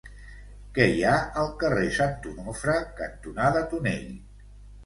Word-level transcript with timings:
Què 0.77 0.87
hi 0.93 1.03
ha 1.09 1.19
al 1.41 1.51
carrer 1.63 1.85
Sant 1.97 2.17
Onofre 2.31 2.79
cantonada 3.03 3.65
Tonell? 3.75 4.13